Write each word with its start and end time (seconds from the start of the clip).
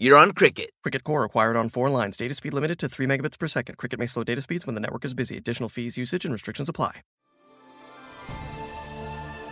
you're 0.00 0.16
on 0.16 0.32
Cricket. 0.32 0.70
Cricket 0.82 1.04
Core 1.04 1.24
acquired 1.24 1.56
on 1.56 1.68
four 1.68 1.90
lines. 1.90 2.16
Data 2.16 2.34
speed 2.34 2.54
limited 2.54 2.78
to 2.78 2.88
3 2.88 3.06
megabits 3.06 3.38
per 3.38 3.46
second. 3.46 3.76
Cricket 3.76 3.98
may 3.98 4.06
slow 4.06 4.24
data 4.24 4.40
speeds 4.40 4.66
when 4.66 4.74
the 4.74 4.80
network 4.80 5.04
is 5.04 5.12
busy. 5.14 5.36
Additional 5.36 5.68
fees, 5.68 5.98
usage, 5.98 6.24
and 6.24 6.32
restrictions 6.32 6.68
apply. 6.68 6.92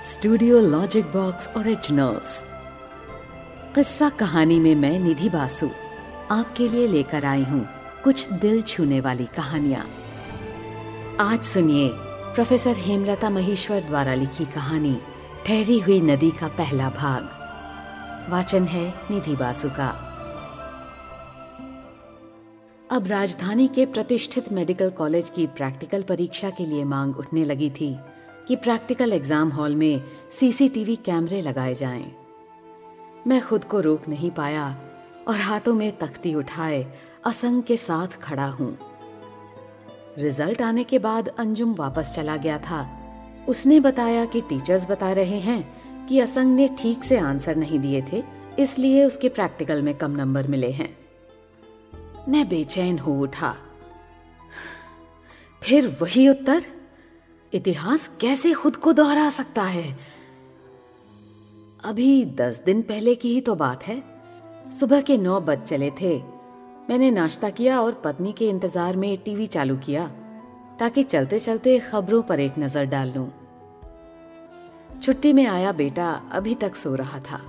Studio 0.05 0.61
logic 0.61 1.05
box 1.13 1.49
originals 1.57 2.43
Kissa 3.75 4.09
Kahani 4.21 4.59
में 4.61 4.75
मैं 4.83 4.99
निधि 5.01 5.29
बासु 5.29 5.71
आपके 6.31 6.69
लिए 6.69 6.87
लेकर 6.89 7.25
आई 7.25 7.43
हूँ 7.45 7.67
कुछ 8.05 8.29
दिल 8.41 8.63
छूने 8.63 9.01
वाली 9.01 9.27
कहानियाँ 9.37 9.85
आज 11.21 11.43
सुनिए 11.45 11.89
प्रोफेसर 12.35 12.77
हेमलता 12.87 13.31
महेश्वर 13.31 13.81
द्वारा 13.87 14.15
लिखी 14.15 14.45
कहानी 14.55 14.99
ठहरी 15.47 15.79
हुई 15.81 16.01
नदी 16.11 16.31
का 16.41 16.49
पहला 16.59 16.91
भाग 17.01 18.31
वाचन 18.33 18.65
है 18.75 18.89
निधि 19.11 19.37
बासु 19.37 19.71
का 19.81 19.91
अब 22.99 23.07
राजधानी 23.07 23.67
के 23.69 23.85
प्रतिष्ठित 23.87 24.51
मेडिकल 24.53 24.89
कॉलेज 24.91 25.29
की 25.31 25.47
प्रैक्टिकल 25.47 26.03
परीक्षा 26.03 26.49
के 26.51 26.65
लिए 26.67 26.85
मांग 26.85 27.19
उठने 27.19 27.45
लगी 27.45 27.69
थी 27.71 27.95
कि 28.49 28.57
प्रैक्टिकल 28.57 29.13
एग्ज़ाम 29.13 29.51
हॉल 29.51 29.77
में 29.77 30.01
सीसीटीवी 30.31 30.97
कैमरे 30.97 31.41
लगाए 31.43 31.75
जाएँ। 31.75 32.11
मैं 33.27 33.41
खुद 33.43 33.65
को 33.65 33.81
रोक 33.81 34.09
नहीं 34.09 34.31
पाया 34.31 34.67
और 35.29 35.41
हाथों 35.41 35.75
में 35.75 35.97
तख्ती 35.99 36.35
उठाए 36.35 36.85
असंग 37.27 37.63
के 37.63 37.77
साथ 37.77 38.21
खड़ा 38.23 38.47
हूँ। 38.49 38.77
रिज़ल्ट 40.19 40.63
आने 40.63 40.85
के 40.85 40.99
बाद 40.99 41.29
अंजुम 41.29 41.75
वापस 41.75 42.13
चला 42.17 42.37
गया 42.37 42.59
था। 42.61 42.87
उसने 43.49 43.81
बताया 43.81 44.25
कि 44.25 44.41
टीचर्स 44.41 44.91
बता 44.91 45.13
रहे 45.13 45.41
हैं 45.41 45.63
कि 46.09 46.21
असंग 46.21 46.57
ने 46.57 46.69
ठीक 46.79 47.05
से 47.05 47.19
आंसर 47.19 47.57
नहीं 47.57 47.79
दिए 47.79 48.05
थे, 48.13 48.25
इसलिए 48.59 49.05
उसके 49.05 49.29
प्रैक्टिकल 49.29 49.83
में 49.83 49.95
कम 49.95 50.17
नंबर 50.17 50.47
मिले 50.47 50.71
हैं। 50.73 50.98
मैं 52.29 52.49
बेचैन 52.49 52.99
हो 52.99 53.13
उठा। 53.21 53.55
फिर 55.63 55.87
वही 56.01 56.29
उत्तर, 56.29 56.63
इतिहास 57.53 58.09
कैसे 58.21 58.53
खुद 58.53 58.77
को 58.77 58.93
दोहरा 58.93 59.29
सकता 59.31 59.63
है? 59.63 59.99
अभी 61.85 62.25
दस 62.25 62.61
दिन 62.67 62.83
पहले 62.83 63.15
की 63.15 63.33
ही 63.35 63.41
तो 63.41 63.55
बात 63.55 63.83
है। 63.83 64.03
सुबह 64.71 65.01
के 65.01 65.19
नौ 65.19 65.41
बज 65.41 65.63
चले 65.63 65.91
थे। 65.91 66.17
मैंने 66.91 67.11
नाश्ता 67.11 67.51
किया 67.51 67.81
और 67.81 68.01
पत्नी 68.05 68.33
के 68.33 68.49
इंतज़ार 68.49 68.97
में 68.97 69.17
टीवी 69.19 69.47
चालू 69.47 69.77
किया, 69.77 70.07
ताकि 70.79 71.03
चलते 71.03 71.39
चलते 71.39 71.79
खबरों 71.81 72.23
पर 72.23 72.41
एक 72.41 72.59
नज़र 72.59 72.85
डाल 72.85 73.13
लूँ। 73.13 73.29
छुट्टी 75.03 75.33
में 75.33 75.47
आया 75.47 75.73
बेटा 75.73 76.11
अभी 76.33 76.55
तक 76.55 76.75
सो 76.75 76.95
रहा 76.95 77.19
था। 77.21 77.41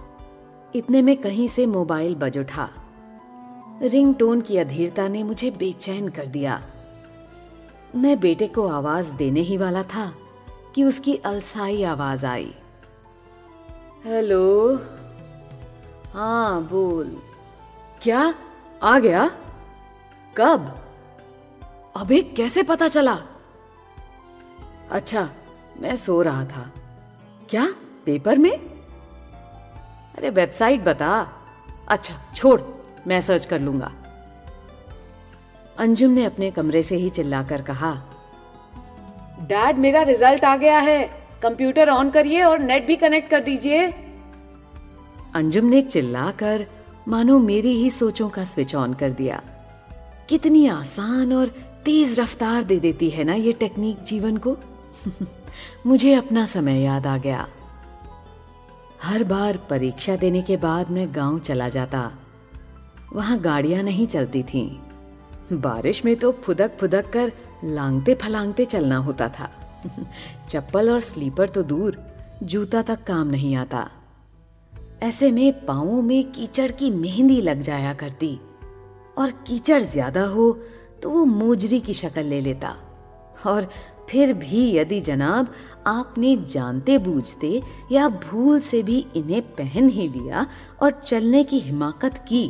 इतने 0.76 1.02
में 1.02 1.18
कहीं 1.18 1.48
से 1.48 1.66
मोबाइल 1.66 2.16
बज 2.16 2.38
उठा। 2.38 2.70
रिंग 3.82 4.16
टोन 4.16 4.42
की 4.42 4.58
अधीरता 4.58 5.08
ने 5.08 5.24
मुझे 5.24 5.52
बेचैन 5.52 6.10
कर 6.10 6.26
दिया। 6.26 6.64
मैं 7.96 8.20
बेटे 8.20 8.48
को 8.48 8.68
आवाज़ 8.68 9.14
देने 9.14 9.40
ही 9.40 9.58
वाला 9.58 9.84
था 9.84 10.14
कि 10.76 10.84
उसकी 10.84 11.16
अलसाई 11.16 11.84
आवाज़ 11.84 12.26
आई। 12.26 12.56
हेलो? 14.06 14.76
हाँ 16.14 16.64
बोल। 16.64 17.22
क्या? 18.02 18.34
आ 18.84 19.00
गया? 19.00 19.32
कब? 20.38 20.86
अबे, 21.96 22.22
कैसे 22.22 22.64
पता 22.64 22.88
चला? 22.88 23.18
अच्छा 24.92 25.30
मैं 25.80 25.96
सो 25.96 26.22
रहा 26.22 26.46
था। 26.46 26.72
क्या? 27.50 27.74
पेपर 28.06 28.38
में? 28.38 28.58
अरे, 30.18 30.30
वेबसाइट 30.30 30.82
बता। 30.82 31.30
अच्छा 31.88 32.34
छोड़। 32.36 32.79
मैं 33.08 33.22
सर्च 33.22 33.46
कर 33.46 33.60
लूँगा। 33.60 33.92
अंजुम 35.78 36.12
ने 36.12 36.26
अपने 36.26 36.52
कमरे 36.52 36.82
से 36.82 36.96
ही 36.96 37.10
चिल्लाकर 37.10 37.62
कहा 37.62 38.04
डैड 39.42 39.78
मेरा 39.78 40.02
रिज़ल्ट 40.02 40.46
आ 40.46 40.56
गया 40.56 40.80
है। 40.80 41.10
कंप्यूटर 41.42 41.90
ऑन 41.90 42.10
करिए 42.10 42.44
और 42.44 42.60
नेट 42.60 42.88
भी 42.88 42.96
कनेक्ट 42.96 43.30
कर 43.30 43.40
दीजिए. 43.40 43.88
अंजुम 45.36 45.66
ने 45.66 45.82
चिल्लाकर 45.82 46.66
मानो 47.08 47.40
मेरी 47.40 47.74
ही 47.74 47.90
सोचों 47.90 48.30
का 48.30 48.44
स्विच 48.44 48.76
ऑन 48.76 48.94
कर 48.94 49.10
दिया। 49.10 49.42
कितनी 50.30 50.68
आसान 50.68 51.34
और 51.34 51.48
तेज 51.86 52.20
रफ्तार 52.20 52.64
दे 52.64 52.80
देती 52.80 53.10
है 53.10 53.24
ना 53.24 53.34
ये 53.34 53.54
टेक्निक 53.54 54.04
जीवन 54.04 54.38
को। 54.38 54.58
मुझे 55.86 56.14
अपना 56.14 56.46
समय 56.46 56.82
याद 56.82 57.08
आ 57.08 57.18
गया। 57.18 57.48
हर 59.04 59.24
बार 59.24 59.58
परीक्षा 59.70 60.16
देने 60.16 60.42
के 60.42 60.58
बाद 60.58 60.92
मैं 60.92 61.16
गाँव 61.16 61.40
चला 61.40 61.70
जाता। 61.70 62.12
वहाँ 63.14 63.38
गाड़ियाँ 63.40 63.84
नहीं 63.84 64.08
चलती 64.08 64.44
थीं। 64.44 65.60
बारिश 65.62 66.04
में 66.06 66.16
तो 66.16 66.32
फुदक 66.44 66.78
फुदक 66.80 67.10
कर 67.10 67.32
लांगते 67.64 68.16
फलांगते 68.16 68.66
चलना 68.66 68.98
होता 68.98 69.30
था। 69.30 69.50
चप्पल 70.50 70.90
और 70.90 71.00
स्लीपर 71.00 71.50
तो 71.50 71.64
दूर, 71.64 71.98
जूता 72.44 72.82
तक 72.82 73.04
काम 73.04 73.28
नहीं 73.28 73.56
आता। 73.56 73.90
ऐसे 75.04 75.32
में 75.32 75.66
पाओ 75.66 76.02
में 76.02 76.32
कीचड़ 76.32 76.72
की 76.72 76.90
मेहंदी 76.92 77.40
लग 77.42 77.62
जाया 77.62 77.94
करती, 77.94 78.40
और 79.18 79.32
कीचड़ 79.48 79.82
ज़्यादा 79.82 80.26
हो 80.26 80.52
तो 81.04 81.10
वो 81.10 81.26
मोजरी 81.26 81.80
की 81.80 81.94
शक्ल 81.94 82.24
ले 82.24 82.42
लेता। 82.42 82.76
और 83.46 83.70
फिर 84.10 84.34
भी 84.34 84.70
यदि 84.72 85.00
जनाब 85.00 85.54
आपने 85.88 86.36
जानते 86.50 86.98
बूझते 86.98 87.62
या 87.92 88.08
भूल 88.10 88.60
से 88.60 88.82
भी 88.84 89.06
इन्हें 89.16 89.42
पहन 89.56 89.90
ही 89.90 90.08
लिया 90.10 90.46
और 90.82 90.92
चलने 91.06 91.44
की 91.44 91.60
हिमाकत 91.60 92.18
की 92.30 92.48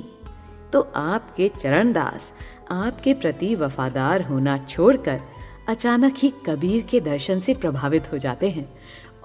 तो 0.74 0.82
आपके 0.96 1.48
चरणदास, 1.50 2.34
आपके 2.72 3.14
प्रति 3.14 3.54
वफादार 3.56 4.22
होना 4.22 4.58
छोड़कर 4.60 5.22
अचानक 5.68 6.16
ही 6.18 6.34
कबीर 6.46 6.82
के 6.82 7.00
दर्शन 7.00 7.40
से 7.40 7.54
प्रभावित 7.54 8.12
हो 8.14 8.18
जाते 8.18 8.50
हैं 8.50 8.70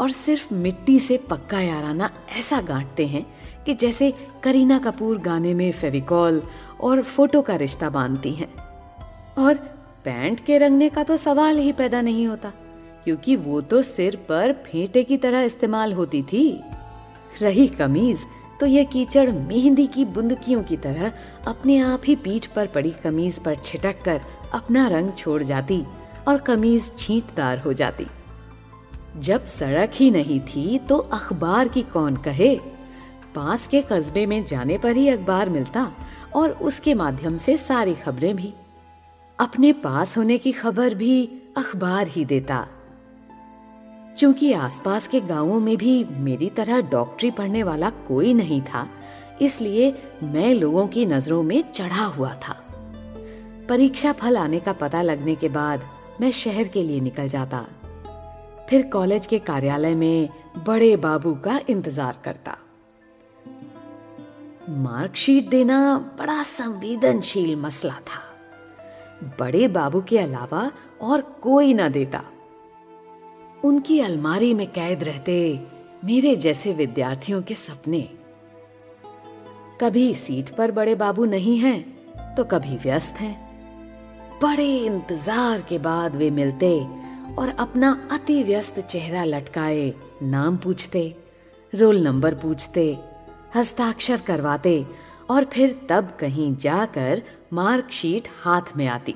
और 0.00 0.10
सिर्फ़ 0.10 0.52
मिट्टी 0.54 0.98
से 0.98 1.16
पक्का 1.30 1.60
याराना 1.60 2.10
ऐसा 2.38 2.60
गांठते 2.60 3.06
हैं 3.06 3.24
कि 3.64 3.74
जैसे 3.74 4.12
करीना 4.42 4.78
कपूर 4.78 5.18
गाने 5.18 5.54
में 5.54 5.70
फेविकॉल 5.72 6.42
और 6.80 7.02
फ़ोटो 7.02 7.42
का 7.42 7.56
रिश्ता 7.56 7.90
बांधती 7.90 8.32
हैं। 8.32 8.52
और 9.38 9.54
पैंट 10.04 10.40
के 10.40 10.58
रंगने 10.58 10.88
का 10.88 11.02
तो 11.02 11.16
सवाल 11.16 11.58
ही 11.58 11.72
पैदा 11.72 12.00
नहीं 12.00 12.26
होता, 12.26 12.52
क्योंकि 13.04 13.36
वो 13.36 13.60
तो 13.60 13.82
सिर 13.82 14.16
पर 14.28 14.52
फेंटे 14.64 15.02
की 15.04 15.16
तरह 15.16 15.42
इस्तेमाल 15.42 15.92
होती 15.92 16.22
थी। 16.22 16.60
रही 17.42 17.66
कमीज 17.68 18.26
तो 18.60 18.66
यह 18.66 18.84
कीचड़ 18.84 19.30
मेहंदी 19.30 19.86
की 19.86 20.04
बुंदकियों 20.04 20.62
की 20.62 20.76
तरह 20.76 21.12
अपने 21.46 21.78
आप 21.78 22.02
ही 22.04 22.16
पीठ 22.16 22.46
पर 22.46 22.66
पड़ी 22.66 22.90
कमीज 22.90 23.38
पर 23.38 23.54
छिटक 23.54 24.02
कर 24.02 24.20
अपना 24.52 24.86
रंग 24.88 25.12
छोड़ 25.12 25.42
जाती 25.42 25.84
और 26.28 26.38
कमीज 26.38 26.92
छींटदार 26.98 27.58
हो 27.58 27.72
जाती। 27.72 28.06
जब 29.16 29.44
सड़क 29.44 29.90
ही 29.94 30.10
नहीं 30.10 30.40
थी 30.40 30.78
तो 30.78 30.96
अखबार 30.96 31.68
की 31.68 31.82
कौन 31.82 32.16
कहे? 32.16 32.60
पास 33.34 33.66
के 33.66 33.82
कस्बे 33.82 34.26
में 34.26 34.44
जाने 34.44 34.78
पर 34.78 34.96
ही 34.96 35.08
अखबार 35.08 35.48
मिलता 35.48 35.92
और 36.34 36.50
उसके 36.50 36.94
माध्यम 36.94 37.36
से 37.36 37.56
सारी 37.56 37.94
खबरें 37.94 38.36
भी। 38.36 38.52
अपने 39.38 39.72
पास 39.72 40.16
होने 40.18 40.38
की 40.38 40.52
खबर 40.52 40.94
भी 40.94 41.24
अखबार 41.56 42.08
ही 42.08 42.24
देता। 42.24 42.66
चूँकि 44.18 44.52
आसपास 44.52 45.06
के 45.08 45.20
गाँवों 45.20 45.58
में 45.60 45.76
भी 45.76 46.04
मेरी 46.04 46.48
तरह 46.50 46.80
डॉक्टरी 46.80 47.30
पढ़ने 47.30 47.62
वाला 47.62 47.90
कोई 48.08 48.34
नहीं 48.34 48.60
था, 48.62 48.86
इसलिए 49.42 49.92
मैं 50.22 50.54
लोगों 50.54 50.86
की 50.86 51.06
नज़रों 51.06 51.42
में 51.42 51.60
चढ़ा 51.72 52.04
हुआ 52.04 52.34
था। 52.34 52.56
परीक्षा 53.68 54.12
फल 54.12 54.36
आने 54.36 54.60
का 54.60 54.72
पता 54.72 55.02
लगने 55.02 55.34
के 55.34 55.48
बाद 55.48 55.86
मैं 56.20 56.30
शहर 56.30 56.68
के 56.68 56.82
लिए 56.82 57.00
निकल 57.00 57.28
जाता। 57.28 57.64
फिर 58.68 58.82
कॉलेज 58.86 59.26
के 59.26 59.38
कार्यालय 59.38 59.94
में 59.94 60.28
बड़े 60.66 60.96
बाबू 60.96 61.34
का 61.34 61.60
इंतज़ार 61.68 62.18
करता। 62.24 62.56
मार्कशीट 64.70 65.48
देना 65.48 65.96
बड़ा 66.18 66.42
संवेदनशील 66.42 67.56
मसला 67.56 67.94
था। 68.06 68.22
बड़े 69.40 69.66
बाबू 69.68 70.00
के 70.00 70.18
अलावा 70.18 70.70
और 71.02 71.20
कोई 71.42 71.74
ना 71.74 71.88
देता। 71.88 72.22
उनकी 73.64 73.98
अलमारी 74.00 74.52
में 74.54 74.66
कैद 74.72 75.02
रहते 75.04 75.34
मेरे 76.04 76.34
जैसे 76.36 76.72
विद्यार्थियों 76.72 77.40
के 77.42 77.54
सपने। 77.54 78.00
कभी 79.80 80.14
सीट 80.14 80.48
पर 80.48 80.70
बड़े 80.70 80.94
बाबू 80.94 81.24
नहीं 81.24 81.56
हैं 81.58 82.34
तो 82.34 82.44
कभी 82.44 82.76
व्यस्त 82.76 83.20
हैं। 83.20 83.34
बड़े 84.42 84.68
इंतज़ार 84.76 85.60
के 85.60 85.78
बाद 85.78 86.16
वे 86.16 86.30
मिलते 86.30 86.78
और 87.38 87.54
अपना 87.58 88.08
अति 88.12 88.42
व्यस्त 88.42 88.80
चेहरा 88.80 89.24
लटकाए, 89.24 89.92
नाम 90.22 90.56
पूछते, 90.56 91.14
रोल 91.72 92.02
नंबर 92.02 92.34
पूछते, 92.34 92.86
हस्ताक्षर 93.56 94.20
करवाते 94.20 94.84
और 95.30 95.44
फिर 95.44 95.78
तब 95.88 96.16
कहीं 96.20 96.54
जाकर 96.56 97.22
मार्कशीट 97.52 98.28
हाथ 98.42 98.76
में 98.76 98.86
आती। 98.86 99.14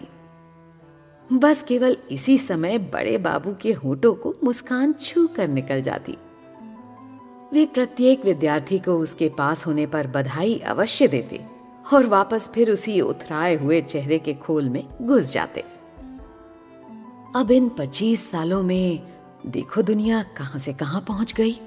बस 1.32 1.62
केवल 1.62 1.96
इसी 2.10 2.38
समय 2.38 2.78
बड़े 2.78 3.18
बाबू 3.18 3.54
के 3.60 3.72
होठों 3.72 4.14
को 4.14 4.34
मुस्कान 4.44 4.92
छू 4.92 5.26
कर 5.26 5.48
निकल 5.48 5.82
जाती। 5.82 6.16
वे 7.52 7.66
प्रत्येक 7.66 8.24
विद्यार्थी 8.24 8.78
को 8.78 8.92
उसके 8.92 9.28
पास 9.28 9.66
होने 9.66 9.86
पर 9.86 10.06
बधाई 10.06 10.58
अवश्य 10.58 11.08
देते 11.08 11.40
और 11.94 12.06
वापस 12.06 12.50
फिर 12.54 12.70
उसी 12.70 13.00
उथराए 13.00 13.56
हुए 13.56 13.80
चेहरे 13.80 14.18
के 14.18 14.34
खोल 14.34 14.68
में 14.68 14.88
घुस 15.02 15.32
जाते। 15.32 15.64
अब 17.36 17.50
इन 17.50 17.68
पच्चीस 17.68 18.30
सालों 18.30 18.62
में 18.62 19.02
देखो 19.46 19.82
दुनिया 19.82 20.22
कहाँ 20.22 20.58
से 20.58 20.72
कहाँ 20.72 21.00
पहुँच 21.00 21.32
गई। 21.32 21.60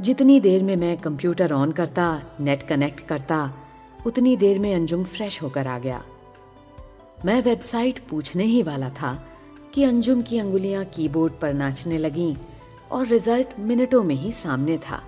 जितनी 0.00 0.40
देर 0.40 0.62
में 0.62 0.76
मैं 0.76 0.96
कंप्यूटर 0.96 1.52
ऑन 1.52 1.72
करता, 1.72 2.22
नेट 2.40 2.62
कनेक्ट 2.62 3.00
करता, 3.00 3.52
उतनी 4.06 4.36
देर 4.36 4.58
में 4.58 4.74
अंजुम 4.74 5.04
फ्रेश 5.04 5.42
होकर 5.42 5.66
आ 5.66 5.78
गया। 5.78 6.04
मैं 7.24 7.42
वेबसाइट 7.42 7.98
पूछने 7.98 8.44
ही 8.44 8.62
वाला 8.62 8.88
था 8.90 9.12
कि 9.74 9.84
अंजुम 9.84 10.22
की 10.22 10.38
अंगुलियाँ 10.38 10.84
कीबोर्ड 10.84 11.32
पर 11.32 11.54
नाचने 11.54 11.98
लगीं 11.98 12.34
और 12.92 13.06
रिज़ल्ट 13.06 13.58
मिनटों 13.58 14.02
में 14.02 14.14
ही 14.14 14.32
सामने 14.32 14.78
था। 14.78 15.02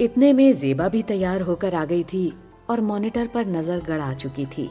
इतने 0.00 0.32
में 0.32 0.52
जेबा 0.52 0.88
भी 0.88 1.02
तैयार 1.02 1.40
होकर 1.40 1.74
आ 1.74 1.84
गई 1.84 2.04
थी 2.04 2.32
और 2.70 2.80
मॉनिटर 2.80 3.26
पर 3.26 3.46
नज़र 3.46 3.80
गड़ा 3.80 4.12
चुकी 4.14 4.46
थी। 4.46 4.70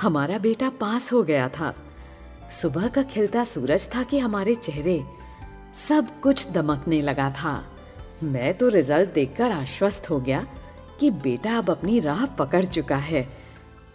हमारा 0.00 0.38
बेटा 0.38 0.68
पास 0.70 1.12
हो 1.12 1.22
गया 1.22 1.48
था। 1.48 1.74
सुबह 2.50 2.86
का 2.88 3.02
खिलता 3.02 3.44
सूरज 3.44 3.88
था 3.94 4.02
कि 4.02 4.18
हमारे 4.18 4.54
चेहरे 4.54 5.02
सब 5.88 6.20
कुछ 6.20 6.50
दमकने 6.52 7.02
लगा 7.02 7.30
था। 7.30 7.62
मैं 8.22 8.54
तो 8.54 8.68
रिज़ल्ट 8.68 9.12
देखकर 9.12 9.50
आश्वस्त 9.50 10.10
हो 10.10 10.20
गया 10.20 10.46
कि 11.00 11.10
बेटा 11.10 11.56
अब 11.58 11.70
अपनी 11.70 12.00
राह 12.00 12.24
पकड़ 12.26 12.64
चुका 12.64 12.96
है। 12.96 13.39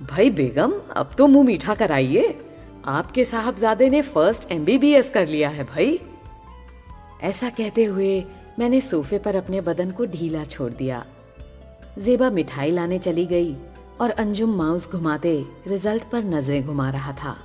भाई 0.03 0.30
बेगम, 0.30 0.74
अब 0.95 1.12
तो 1.18 1.27
मुँह 1.27 1.45
मीठा 1.45 1.75
कराइए। 1.75 2.38
आपके 2.86 3.24
साहबजादे 3.24 3.89
ने 3.89 4.01
फ़र्स्ट 4.01 4.51
एमबीबीएस 4.51 5.09
कर 5.09 5.27
लिया 5.27 5.50
है 5.50 5.63
भाई। 5.63 6.00
ऐसा 7.24 7.50
कहते 7.50 7.83
हुए 7.83 8.24
मैंने 8.59 8.81
सोफे 8.81 9.18
पर 9.18 9.36
अपने 9.36 9.62
बदन 9.62 9.92
को 9.92 10.06
ढीला 10.06 10.44
छोड़ 10.44 10.71
दिया। 10.71 11.06
जेबा 12.00 12.30
मिठाई 12.30 12.71
लाने 12.71 12.97
चली 12.97 13.25
गई 13.25 13.56
और 14.01 14.09
अंजुम 14.09 14.56
माउस 14.56 14.92
घुमाते 14.92 15.45
रिज़ल्ट 15.68 16.03
पर 16.03 16.24
नज़रें 16.24 16.65
घुमा 16.65 16.89
रहा 16.89 17.13
था। 17.13 17.38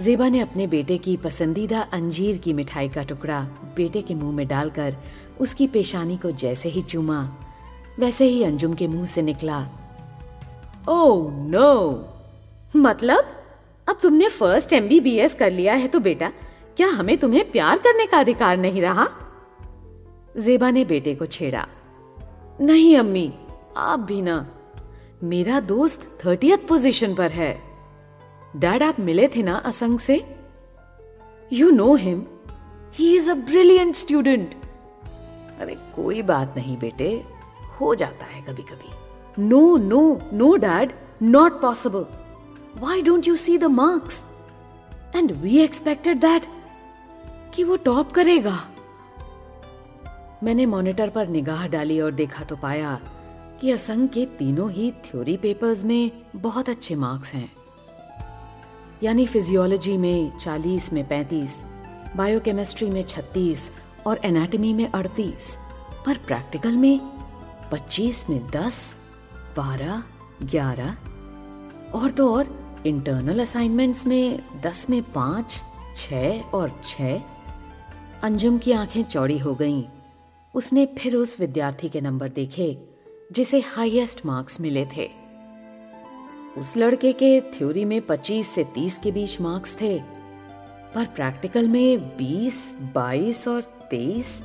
जेबा 0.00 0.28
ने 0.28 0.40
अपने 0.40 0.66
बेटे 0.66 0.98
की 0.98 1.16
पसंदीदा 1.16 1.80
अंजीर 1.92 2.38
की 2.38 2.52
मिठाई 2.52 2.88
का 2.88 3.02
टुकड़ा 3.02 3.40
बेटे 3.76 4.02
के 4.02 4.14
मुँह 4.14 4.34
में 4.36 4.46
डालकर 4.48 4.96
उसकी 5.40 5.66
पेशानी 5.66 6.16
को 6.16 6.30
जैसे 6.30 6.68
ही 6.68 6.82
चूमा, 6.82 7.22
वैसे 7.98 8.24
ही 8.24 8.42
अंजुम 8.44 8.74
के 8.74 8.86
मुँह 8.86 9.06
से 9.06 9.22
निकला 9.22 9.66
ओ 10.88 11.30
नो 11.30 11.70
मतलब? 12.76 13.24
अब 13.88 13.98
तुमने 14.02 14.28
फ़र्स्ट 14.28 14.72
एमबीबीएस 14.72 15.34
कर 15.34 15.50
लिया 15.50 15.74
है 15.74 15.88
तो 15.88 16.00
बेटा, 16.00 16.30
क्या 16.76 16.88
हमें 16.88 17.16
तुम्हें 17.18 17.50
प्यार 17.50 17.78
करने 17.78 18.06
का 18.06 18.18
अधिकार 18.18 18.56
नहीं 18.56 18.80
रहा? 18.80 19.06
जेबा 20.38 20.70
ने 20.70 20.84
बेटे 20.84 21.14
को 21.14 21.26
छेड़ा। 21.26 21.66
नहीं, 22.60 22.96
अम्मी, 22.96 23.32
आप 23.76 24.00
भी 24.00 24.22
ना। 24.22 24.46
मेरा 25.22 25.60
दोस्त 25.60 26.18
थर्टियथ 26.24 26.66
पोजीशन 26.68 27.14
पर 27.14 27.30
है। 27.30 27.52
डैड, 28.56 28.82
आप 28.82 29.00
मिले 29.00 29.28
थे 29.28 29.42
ना 29.42 29.54
असंग 29.54 29.98
से? 29.98 30.24
You 31.52 31.70
know 31.70 31.94
him 31.94 32.26
he 32.94 33.14
is 33.16 33.30
a 33.30 33.34
brilliant 33.34 33.94
student 33.94 34.54
अरे, 35.60 35.74
कोई 35.96 36.22
बात 36.22 36.54
नहीं 36.56 36.78
बेटे, 36.78 37.24
हो 37.80 37.94
जाता 37.94 38.26
है 38.26 38.42
कभी 38.42 38.62
कभी 38.62 39.03
no 39.38 39.76
no 39.76 40.00
no 40.32 40.54
dad 40.56 40.92
not 41.22 41.60
possible 41.60 42.06
why 42.80 43.02
don't 43.02 43.28
you 43.28 43.36
see 43.36 43.58
the 43.58 43.64
marks 43.64 44.22
and 45.16 45.32
we 45.32 45.58
expected 45.58 46.20
that 46.20 46.46
कि 47.54 47.64
वो 47.64 47.76
टॉप 47.76 48.12
करेगा। 48.12 48.58
मैंने 50.42 50.66
मॉनिटर 50.66 51.10
पर 51.10 51.28
निगाह 51.28 51.66
डाली 51.68 52.00
और 52.00 52.12
देखा 52.12 52.44
तो 52.44 52.56
पाया 52.56 52.98
कि 53.60 53.70
असंग 53.70 54.08
के 54.08 54.24
तीनों 54.26 54.70
ही 54.70 54.90
थ्योरी 55.04 55.36
पेपर्स 55.36 55.84
में 55.84 56.10
बहुत 56.36 56.68
अच्छे 56.68 56.94
मार्क्स 56.94 57.32
हैं। 57.34 57.50
यानी 59.02 59.26
फिजियोलॉजी 59.26 59.96
में 59.96 60.38
40 60.38 60.92
में 60.92 61.02
35, 61.08 61.62
बायोकेमिस्ट्री 62.16 62.90
में 62.90 63.04
36 63.06 63.70
और 64.06 64.20
एनाटॉमी 64.24 64.72
में 64.74 64.90
38, 64.92 65.56
पर 66.06 66.18
प्रैक्टिकल 66.26 66.76
में 66.76 67.00
25 67.72 68.28
में 68.30 68.40
10, 68.50 68.96
12, 69.58 70.02
11 70.42 70.94
और 71.94 72.10
तो 72.10 72.34
और 72.34 72.64
इंटरनल 72.86 73.40
असाइनमेंट्स 73.40 74.06
में 74.06 74.42
10 74.62 74.90
में 74.90 75.02
5, 75.02 75.56
6 75.96 76.42
और 76.54 76.80
6 76.84 77.20
अंजुम 78.22 78.58
की 78.58 78.72
आँखें 78.72 79.04
चौड़ी 79.04 79.38
हो 79.38 79.54
गईं। 79.54 79.82
उसने 80.54 80.86
फिर 80.86 81.16
उस 81.16 81.40
विद्यार्थी 81.40 81.88
के 81.88 82.00
नंबर 82.00 82.28
देखे 82.28 82.78
जिसे 83.32 83.60
हाईएस्ट 83.60 84.26
मार्क्स 84.26 84.60
मिले 84.60 84.86
थे। 84.96 85.10
उस 86.58 86.76
लड़के 86.76 87.12
के 87.12 87.40
थ्योरी 87.40 87.84
में 87.84 88.00
25 88.00 88.46
से 88.46 88.64
30 88.64 88.98
के 88.98 89.12
बीच 89.12 89.40
मार्क्स 89.40 89.76
थे 89.80 89.98
पर 90.94 91.06
प्रैक्टिकल 91.06 91.68
में 91.68 92.16
20, 92.18 92.74
22 92.94 93.48
और 93.48 93.62
23, 93.92 94.42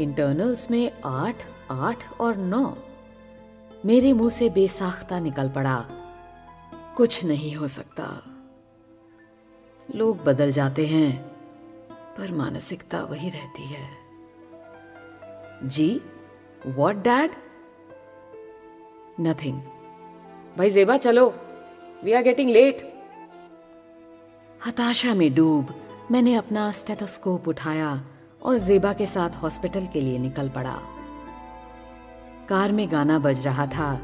इंटरनल्स 0.00 0.70
में 0.70 0.90
8, 1.04 1.34
8 1.70 2.04
और 2.20 2.36
9 2.36 2.76
मेरे 3.84 4.12
मुँह 4.12 4.30
से 4.30 4.48
बेसाख्ता 4.50 5.18
निकल 5.20 5.48
पड़ा। 5.48 5.84
कुछ 6.96 7.24
नहीं 7.24 7.56
हो 7.56 7.68
सकता। 7.68 8.22
लोग 9.94 10.24
बदल 10.24 10.52
जाते 10.52 10.86
हैं, 10.86 11.22
पर 12.18 12.32
मानसिकता 12.32 13.04
वही 13.04 13.28
रहती 13.28 13.62
है। 13.62 13.90
जी? 15.64 16.00
वॉट 16.66 16.94
डैड 16.94 17.30
नथिंग 19.20 19.60
भाई 20.58 20.70
जेबा, 20.70 20.96
चलो। 20.96 21.34
वी 22.04 22.12
आर 22.12 22.22
गेटिंग 22.22 22.50
लेट 22.50 22.94
हताशा 24.66 25.14
में 25.14 25.34
डूब, 25.34 25.74
मैंने 26.10 26.34
अपना 26.34 26.72
स्टेथोस्कोप 26.72 27.48
उठाया 27.48 28.04
और 28.42 28.58
जेबा 28.58 28.92
के 28.92 29.06
साथ 29.06 29.30
हॉस्पिटल 29.30 29.86
के 29.86 30.00
लिए 30.00 30.18
निकल 30.18 30.48
पड़ा। 30.48 30.82
कार 32.48 32.72
में 32.72 32.92
गाना 32.92 33.18
बज 33.18 33.46
रहा 33.46 33.66
था। 33.66 34.00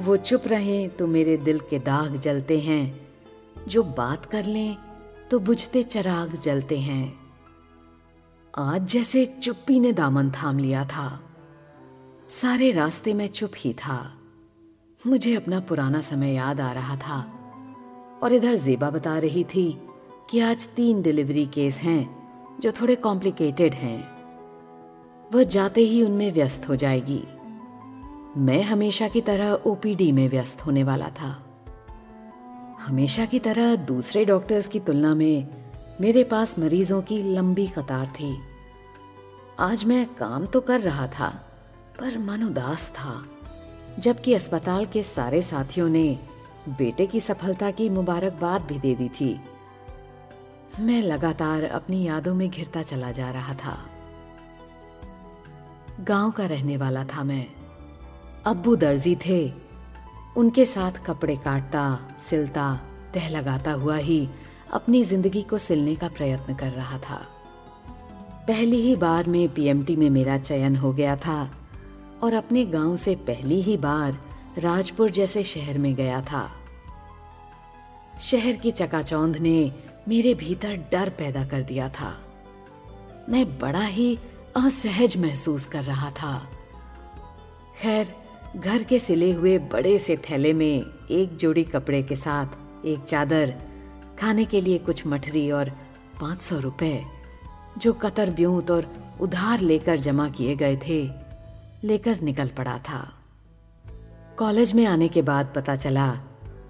वो 0.00 0.16
चुप 0.16 0.42
रहे 0.46 0.88
तो 0.88 1.06
मेरे 1.06 1.36
दिल 1.36 1.60
के 1.60 1.78
दाग 1.78 2.16
जलते 2.16 2.60
हैं। 2.60 3.08
जो 3.68 3.82
बात 3.82 4.26
कर 4.26 4.44
लें 4.44 4.76
तो 5.30 5.38
बुझते 5.38 5.82
चराग 5.82 6.34
जलते 6.34 6.78
हैं। 6.78 7.20
आज 8.58 8.86
जैसे 8.86 9.26
चुप्पी 9.26 9.80
ने 9.80 9.92
दामन 9.92 10.30
थाम 10.30 10.58
लिया 10.58 10.84
था। 10.84 11.20
सारे 12.30 12.72
रास्ते 12.72 13.14
में 13.14 13.26
चुप 13.26 13.52
ही 13.56 13.72
था। 13.72 14.18
मुझे 15.06 15.34
अपना 15.34 15.60
पुराना 15.60 16.00
समय 16.00 16.32
याद 16.32 16.60
आ 16.60 16.72
रहा 16.72 16.96
था। 16.96 17.36
और 18.22 18.32
इधर 18.32 18.54
जेबा 18.54 18.90
बता 18.90 19.18
रही 19.18 19.44
थी 19.44 19.82
कि 20.30 20.40
आज 20.40 20.68
तीन 20.68 21.02
डिलीवरी 21.02 21.46
केस 21.46 21.80
हैं 21.80 22.28
जो 22.60 22.72
थोड़े 22.72 22.96
कॉम्प्लिकेटेड 22.96 23.74
हैं। 23.74 24.09
वह 25.32 25.42
जाते 25.42 25.80
ही 25.80 26.02
उनमें 26.02 26.32
व्यस्त 26.32 26.68
हो 26.68 26.76
जाएगी। 26.76 27.22
मैं 28.36 28.62
हमेशा 28.62 29.08
की 29.08 29.20
तरह 29.20 29.52
ओपीडी 29.52 30.12
में 30.12 30.28
व्यस्त 30.28 30.66
होने 30.66 30.84
वाला 30.84 31.08
था। 31.08 31.46
हमेशा 32.86 33.24
की 33.24 33.38
तरह 33.38 33.76
दूसरे 33.76 34.24
डॉक्टर्स 34.24 34.68
की 34.68 34.80
तुलना 34.80 35.14
में 35.14 35.48
मेरे 36.00 36.24
पास 36.24 36.58
मरीजों 36.58 37.02
की 37.02 37.22
लंबी 37.22 37.66
कतार 37.66 38.06
थी। 38.06 38.38
आज 39.58 39.84
मैं 39.84 40.06
काम 40.06 40.46
तो 40.46 40.60
कर 40.60 40.80
रहा 40.80 41.06
था, 41.06 41.28
पर 42.00 42.18
मन 42.18 42.44
उदास 42.44 42.90
था, 42.90 43.24
जबकि 43.98 44.34
अस्पताल 44.34 44.84
के 44.84 45.02
सारे 45.02 45.42
साथियों 45.42 45.88
ने 45.88 46.18
बेटे 46.68 47.06
की 47.06 47.20
सफलता 47.20 47.70
की 47.70 47.88
मुबारकबाद 47.88 48.62
भी 48.62 48.78
दे 48.78 48.94
दी 48.94 49.08
थी। 49.08 49.40
मैं 50.80 51.02
लगातार 51.02 51.64
अपनी 51.64 52.02
यादों 52.02 52.34
में 52.34 52.50
घिरता 52.50 52.82
चला 52.82 53.10
जा 53.10 53.30
रहा 53.30 53.54
था। 53.54 53.89
गाँव 56.00 56.30
का 56.30 56.46
रहने 56.46 56.76
वाला 56.76 57.04
था 57.04 57.24
मैं। 57.24 57.46
अब्बू 58.46 58.76
दर्जी 58.76 59.16
थे। 59.26 59.52
उनके 60.36 60.64
साथ 60.64 60.92
कपड़े 61.06 61.36
काटता, 61.36 61.98
सिलता 62.22 62.80
तह 63.14 63.28
लगाता 63.28 63.72
हुआ 63.72 63.96
ही 63.96 64.28
अपनी 64.72 65.04
ज़िंदगी 65.04 65.42
को 65.42 65.58
सिलने 65.58 65.94
का 65.96 66.08
प्रयत्न 66.08 66.54
कर 66.54 66.70
रहा 66.70 66.98
था। 66.98 67.16
पहली 68.48 68.80
ही 68.80 68.96
बार 68.96 69.26
में 69.26 69.48
पीएमटी 69.48 69.96
में 69.96 70.10
मेरा 70.10 70.38
चयन 70.38 70.76
हो 70.76 70.92
गया 70.92 71.16
था 71.16 71.50
और 72.22 72.34
अपने 72.34 72.64
गाँव 72.64 72.96
से 72.96 73.14
पहली 73.14 73.62
ही 73.62 73.76
बार 73.76 74.18
राजपुर 74.58 75.10
जैसे 75.10 75.44
शहर 75.44 75.78
में 75.78 75.94
गया 75.94 76.20
था। 76.20 76.50
शहर 78.20 78.52
की 78.52 78.70
चकाचौंध 78.70 79.36
ने 79.36 79.72
मेरे 80.08 80.34
भीतर 80.34 80.76
डर 80.92 81.08
पैदा 81.08 81.44
कर 81.44 81.62
दिया 81.62 81.88
था। 81.88 82.14
मैं 83.28 83.58
बड़ा 83.58 83.82
ही 83.82 84.18
असहज 84.56 85.16
महसूस 85.16 85.66
कर 85.66 85.84
रहा 85.84 86.10
था। 86.10 86.50
खैर, 87.82 88.14
घर 88.56 88.82
के 88.82 88.98
सिले 88.98 89.32
हुए 89.32 89.58
बड़े 89.58 89.98
से 89.98 90.16
थैले 90.16 90.52
में 90.52 90.84
एक 91.10 91.36
जोड़ी 91.36 91.64
कपड़े 91.64 92.02
के 92.02 92.16
साथ 92.16 92.86
एक 92.86 93.04
चादर, 93.04 93.54
खाने 94.20 94.44
के 94.44 94.60
लिए 94.60 94.78
कुछ 94.78 95.06
मठरी 95.06 95.50
और 95.50 95.70
पाँच 96.20 96.42
सौ 96.42 96.58
रुपए, 96.58 97.04
जो 97.78 97.92
कतर 97.92 98.30
ब्यूत 98.30 98.70
और 98.70 98.92
उधार 99.20 99.60
लेकर 99.60 99.96
जमा 99.96 100.28
किए 100.28 100.56
गए 100.56 100.76
थे, 100.76 101.02
लेकर 101.84 102.20
निकल 102.20 102.48
पड़ा 102.48 102.78
था। 102.78 103.12
कॉलेज 104.38 104.72
में 104.72 104.86
आने 104.86 105.08
के 105.08 105.22
बाद 105.22 105.52
पता 105.56 105.76
चला 105.76 106.10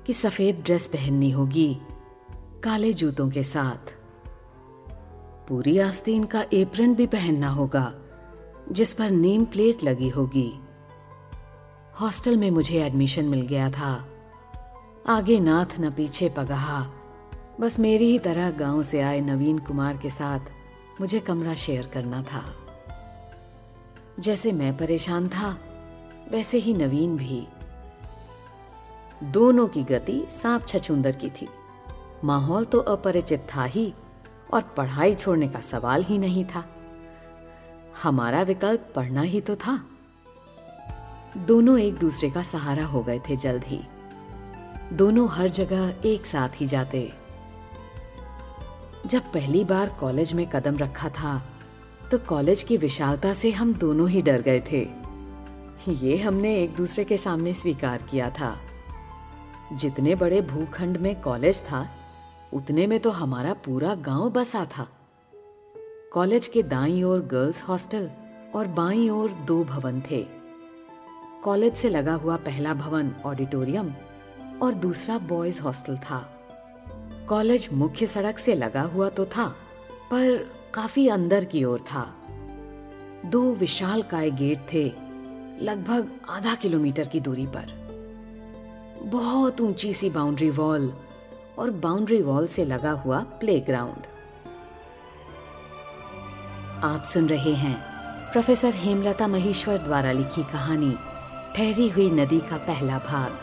कि 0.06 0.12
सफ़ेद 0.12 0.62
ड्रेस 0.64 0.88
पहननी 0.88 1.30
होगी, 1.30 1.76
काले 2.64 2.92
जूतों 2.92 3.30
के 3.30 3.44
साथ। 3.44 3.99
पूरी 5.50 5.78
आस्तीन 5.78 6.24
का 6.24 6.44
एप्रन 6.52 6.94
भी 6.94 7.06
पहनना 7.06 7.48
होगा, 7.48 7.94
जिस 8.72 8.92
पर 8.92 9.10
नेम 9.10 9.44
प्लेट 9.44 9.84
लगी 9.84 10.08
होगी। 10.08 10.60
हॉस्टल 12.00 12.36
में 12.36 12.50
मुझे 12.50 12.82
एडमिशन 12.82 13.24
मिल 13.24 13.40
गया 13.40 13.70
था। 13.70 14.08
आगे 15.08 15.40
नाथ 15.40 15.80
न 15.80 15.90
पीछे 15.90 16.28
पगहा, 16.28 16.90
बस 17.60 17.80
मेरी 17.80 18.04
ही 18.04 18.18
तरह 18.18 18.50
गाँव 18.50 18.82
से 18.82 19.00
आए 19.00 19.20
नवीन 19.20 19.58
कुमार 19.58 19.96
के 19.96 20.10
साथ 20.10 20.40
मुझे 21.00 21.20
कमरा 21.20 21.54
शेयर 21.54 21.86
करना 21.86 22.22
था। 22.22 22.44
जैसे 24.20 24.52
मैं 24.52 24.76
परेशान 24.76 25.28
था, 25.28 25.58
वैसे 26.30 26.58
ही 26.58 26.74
नवीन 26.74 27.16
भी। 27.16 27.46
दोनों 29.22 29.68
की 29.68 29.82
गति 29.82 30.26
सांप 30.30 30.66
छछुंदर 30.66 31.12
की 31.12 31.30
थी। 31.30 31.48
माहौल 32.24 32.64
तो 32.64 32.78
अपरिचित 32.78 33.46
था 33.56 33.64
ही। 33.64 33.94
और 34.52 34.62
पढ़ाई 34.76 35.14
छोड़ने 35.14 35.48
का 35.48 35.60
सवाल 35.60 36.04
ही 36.04 36.18
नहीं 36.18 36.44
था। 36.44 36.64
हमारा 38.02 38.42
विकल्प 38.42 38.92
पढ़ना 38.96 39.22
ही 39.22 39.40
तो 39.40 39.56
था। 39.56 39.80
दोनों 41.36 41.78
एक 41.78 41.94
दूसरे 41.94 42.30
का 42.30 42.42
सहारा 42.42 42.84
हो 42.84 43.02
गए 43.02 43.18
थे 43.28 43.36
जल्द 43.36 43.64
ही। 43.64 43.80
दोनों 44.92 45.28
हर 45.28 45.48
जगह 45.48 45.94
एक 46.04 46.26
साथ 46.26 46.60
ही 46.60 46.66
जाते। 46.66 47.12
जब 49.06 49.32
पहली 49.32 49.64
बार 49.64 49.88
कॉलेज 50.00 50.32
में 50.32 50.46
कदम 50.46 50.76
रखा 50.76 51.08
था 51.08 51.42
तो 52.10 52.18
कॉलेज 52.18 52.62
की 52.62 52.76
विशालता 52.76 53.32
से 53.32 53.50
हम 53.50 53.74
दोनों 53.74 54.08
ही 54.10 54.22
डर 54.22 54.42
गए 54.42 54.60
थे। 54.72 54.88
ये 55.88 56.16
हमने 56.18 56.54
एक 56.56 56.74
दूसरे 56.74 57.04
के 57.04 57.16
सामने 57.16 57.52
स्वीकार 57.54 58.02
किया 58.02 58.30
था। 58.30 58.56
जितने 59.72 60.14
बड़े 60.14 60.40
भूखंड 60.42 60.96
में 60.96 61.20
कॉलेज 61.20 61.60
था 61.62 61.86
उतने 62.52 62.86
में 62.86 62.98
तो 63.00 63.10
हमारा 63.10 63.52
पूरा 63.54 63.94
गाँव 63.94 64.30
बसा 64.30 64.64
था। 64.64 64.86
कॉलेज 66.12 66.46
के 66.46 66.62
दाई 66.62 67.02
ओर 67.02 67.20
गर्ल्स 67.20 67.62
हॉस्टल 67.62 68.10
और 68.54 68.66
बाई 68.66 69.08
ओर 69.08 69.30
दो 69.46 69.62
भवन 69.64 70.00
थे। 70.00 70.26
कॉलेज 71.44 71.74
से 71.74 71.88
लगा 71.88 72.14
हुआ 72.14 72.36
पहला 72.36 72.74
भवन 72.74 73.12
ऑडिटोरियम 73.24 73.92
और 74.62 74.74
दूसरा 74.74 75.18
बॉयज़ 75.18 75.60
हॉस्टल 75.60 75.96
था। 75.96 76.18
कॉलेज 77.28 77.68
मुख्य 77.72 78.06
सड़क 78.06 78.38
से 78.38 78.54
लगा 78.54 78.82
हुआ 78.82 79.08
तो 79.08 79.24
था, 79.26 79.46
पर 80.10 80.36
काफ़ी 80.74 81.08
अंदर 81.08 81.44
की 81.44 81.64
ओर 81.64 81.80
था। 81.80 82.02
दो 83.26 83.42
विशाल 83.54 84.02
काय 84.02 84.30
गेट 84.30 84.66
थे, 84.72 84.84
लगभग 85.60 86.10
आधा 86.28 86.54
किलोमीटर 86.54 87.08
की 87.08 87.20
दूरी 87.20 87.46
पर। 87.46 87.78
बहुत 89.04 89.60
ऊँची 89.60 89.92
सी 89.92 90.10
बाउंड्री 90.10 90.50
वॉल 90.50 90.92
और 91.60 91.70
बाउंड्री 91.70 92.22
वॉल 92.22 92.46
से 92.46 92.64
लगा 92.64 92.90
हुआ 92.90 93.20
प्लेग्राउंड। 93.20 94.06
आप 96.84 97.02
सुन 97.04 97.28
रहे 97.28 97.52
हैं 97.52 97.76
प्रोफेसर 98.32 98.74
हेमलता 98.74 99.28
महेश्वर 99.28 99.78
द्वारा 99.78 100.12
लिखी 100.12 100.42
कहानी, 100.42 100.92
ठहरी 101.56 101.88
हुई 101.88 102.10
नदी 102.10 102.40
का 102.40 102.56
पहला 102.56 102.98
भाग। 102.98 103.38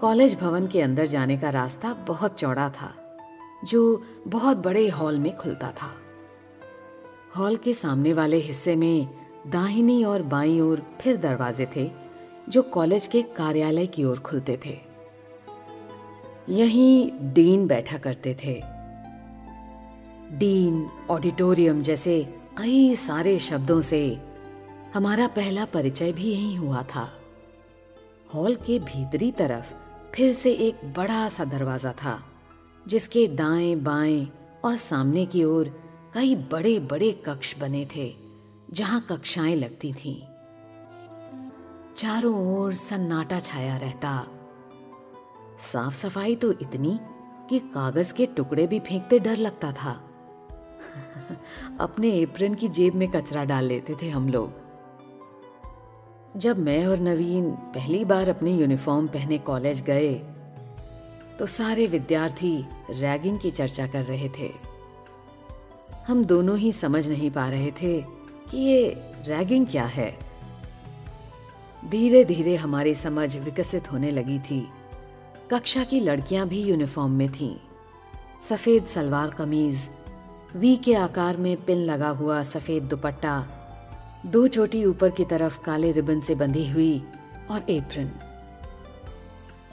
कॉलेज 0.00 0.34
भवन 0.34 0.66
के 0.66 0.82
अंदर 0.82 1.06
जाने 1.06 1.36
का 1.38 1.50
रास्ता 1.50 1.92
बहुत 1.92 2.38
चौड़ा 2.38 2.68
था, 2.70 2.92
जो 3.64 4.02
बहुत 4.26 4.56
बड़े 4.56 4.88
हॉल 4.88 5.18
में 5.18 5.36
खुलता 5.36 5.70
था। 5.70 5.92
हॉल 7.36 7.56
के 7.56 7.74
सामने 7.74 8.12
वाले 8.12 8.36
हिस्से 8.36 8.76
में 8.76 9.08
दाहिनी 9.46 10.04
और 10.04 10.22
बाईं 10.22 10.60
ओर 10.60 10.82
फिर 11.00 11.16
दरवाजे 11.16 11.68
थे, 11.76 11.90
जो 12.48 12.62
कॉलेज 12.62 13.06
के 13.06 13.22
कार्यालय 13.22 13.86
की 13.86 14.04
ओर 14.04 14.18
खुलते 14.18 14.60
थे। 14.66 14.89
यहीं 16.50 17.10
डीन 17.32 17.66
बैठा 17.66 17.98
करते 17.98 18.36
थे 18.44 18.62
डीन 20.38 20.88
ऑडिटोरियम 21.10 21.82
जैसे 21.82 22.22
कई 22.58 22.96
सारे 22.96 23.38
शब्दों 23.38 23.80
से 23.80 24.18
हमारा 24.94 25.26
पहला 25.26 25.64
परिचय 25.64 26.12
भी 26.12 26.32
यहीं 26.32 26.58
हुआ 26.58 26.82
था 26.82 27.08
हॉल 28.34 28.54
के 28.56 28.78
भीतरी 28.78 29.30
तरफ़ 29.32 29.72
फिर 30.14 30.32
से 30.32 30.52
एक 30.52 30.94
बड़ा 30.96 31.28
सा 31.28 31.44
दरवाज़ा 31.44 31.92
था, 31.92 32.22
जिसके 32.88 33.26
दाएँ 33.26 33.74
बाएँ 33.74 34.28
और 34.64 34.76
सामने 34.76 35.26
की 35.26 35.44
ओर 35.44 35.68
कई 36.14 36.34
बड़े 36.34 36.78
बड़े 36.78 37.12
कक्ष 37.26 37.58
बने 37.58 37.86
थे, 37.96 38.14
जहाँ 38.72 39.06
कक्षाएँ 39.10 39.56
लगती 39.56 39.92
थीं। 39.92 40.22
चारों 41.96 42.34
ओर 42.58 42.74
सन्नाटा 42.74 43.40
छाया 43.40 43.76
रहता 43.76 44.26
साफ़ 45.60 45.94
सफ़ाई 45.94 46.36
तो 46.36 46.52
इतनी 46.52 46.98
कि 47.50 47.58
कागज़ 47.58 48.14
के 48.14 48.26
टुकड़े 48.26 48.66
भी 48.66 48.80
फेंकते 48.80 49.18
डर 49.18 49.36
लगता 49.36 49.72
था। 49.72 49.92
अपने 51.80 52.10
एप्रन 52.10 52.54
की 52.54 52.68
जेब 52.68 52.94
में 52.94 53.08
कचरा 53.08 53.44
डाल 53.44 53.64
लेते 53.64 53.96
थे 54.02 54.08
हम 54.10 54.28
लोग। 54.28 54.52
जब 56.36 56.58
मैं 56.58 56.86
और 56.86 56.98
नवीन 56.98 57.50
पहली 57.50 58.04
बार 58.04 58.28
अपने 58.28 58.56
यूनिफॉर्म 58.56 59.06
पहने 59.06 59.38
कॉलेज 59.38 59.82
गए 59.82 60.14
तो 61.38 61.46
सारे 61.46 61.86
विद्यार्थी 61.86 62.66
रैगिंग 62.90 63.38
की 63.38 63.50
चर्चा 63.50 63.86
कर 63.86 64.04
रहे 64.04 64.28
थे। 64.28 64.52
हम 66.06 66.24
दोनों 66.24 66.58
ही 66.58 66.72
समझ 66.72 67.08
नहीं 67.10 67.30
पा 67.30 67.48
रहे 67.48 67.70
थे 67.70 68.00
कि 68.50 68.56
ये 68.56 68.88
रैगिंग 69.26 69.66
क्या 69.66 69.84
है। 69.84 70.18
धीरे 71.88 72.24
धीरे 72.24 72.56
हमारी 72.56 72.94
समझ 72.94 73.36
विकसित 73.36 73.92
होने 73.92 74.10
लगी 74.10 74.38
थी। 74.38 74.68
कक्षा 75.52 75.84
की 75.84 76.00
लड़कियाँ 76.00 76.48
भी 76.48 76.62
यूनिफॉर्म 76.62 77.12
में 77.12 77.32
थीं। 77.32 77.56
सफ़ेद 78.42 78.84
सलवार 78.84 79.30
कमीज, 79.30 79.90
वी 80.56 80.76
के 80.76 80.94
आकार 80.94 81.36
में 81.36 81.64
पिन 81.64 81.78
लगा 81.78 82.08
हुआ 82.08 82.42
सफ़ेद 82.42 82.82
दुपट्टा, 82.82 83.46
दो 84.26 84.46
चोटी 84.48 84.84
ऊपर 84.84 85.10
की 85.10 85.24
तरफ़ 85.24 85.60
काले 85.60 85.92
रिबन 85.92 86.20
से 86.20 86.34
बंधी 86.34 86.70
हुई 86.70 87.02
और 87.50 87.70
एप्रन। 87.70 88.10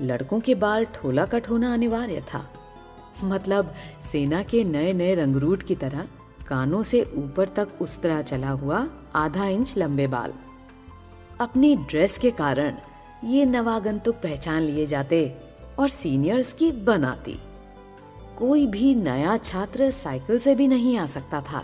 लड़कों 0.01 0.39
के 0.39 0.55
बाल 0.55 0.85
ठोला 0.85 1.25
कट 1.25 1.49
होना 1.49 1.73
अनिवार्य 1.73 2.21
था। 2.21 2.45
मतलब 3.23 3.73
सेना 4.11 4.43
के 4.43 4.63
नए 4.63 4.93
नए 4.93 5.15
रंगरूट 5.15 5.63
की 5.63 5.75
तरह 5.75 6.07
कानों 6.47 6.83
से 6.83 7.03
ऊपर 7.15 7.47
तक 7.47 7.67
उस 7.81 8.01
तरह 8.01 8.21
चला 8.21 8.49
हुआ 8.49 8.87
आधा 9.15 9.47
इंच 9.47 9.77
लंबे 9.77 10.07
बाल। 10.07 10.33
अपनी 11.39 11.75
ड्रेस 11.75 12.17
के 12.17 12.31
कारण 12.31 12.77
ये 13.23 13.45
नवागंतुक 13.45 14.15
पहचान 14.15 14.61
लिए 14.61 14.85
जाते 14.85 15.46
और 15.79 15.89
सीनियर्स 15.89 16.53
की 16.53 16.71
बनाती। 16.71 17.39
कोई 18.37 18.67
भी 18.67 18.95
नया 18.95 19.37
छात्र 19.37 19.91
साइकिल 19.91 20.39
से 20.39 20.55
भी 20.55 20.67
नहीं 20.67 20.97
आ 20.97 21.05
सकता 21.05 21.41
था। 21.41 21.63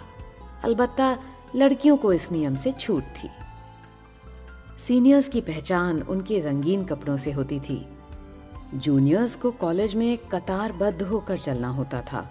अलबत्ता 0.63 1.17
लड़कियों 1.55 1.98
को 1.98 2.13
इस 2.13 2.32
नियम 2.32 2.55
से 2.55 2.72
छूट 2.72 3.03
थी। 3.03 3.29
सीनियर्स 4.79 5.29
की 5.29 5.41
पहचान 5.41 6.01
उनके 6.01 6.39
रंगीन 6.39 6.86
कपड़ों 6.86 7.17
से 7.17 7.32
होती 7.32 7.60
थी। 7.60 7.88
जूनियर्स 8.74 9.36
को 9.36 9.51
कॉलेज 9.51 9.96
में 9.96 10.17
कतारबद्ध 10.17 11.01
होकर 11.01 11.38
चलना 11.38 11.70
होता 11.70 12.01
था। 12.01 12.29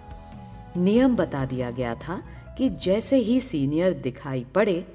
नियम 0.77 1.15
बता 1.15 1.45
दिया 1.45 1.71
गया 1.71 1.95
था 1.95 2.21
कि 2.57 2.69
जैसे 2.69 3.17
ही 3.17 3.39
सीनियर 3.39 3.93
दिखाई 3.93 4.45
पड़े, 4.55 4.87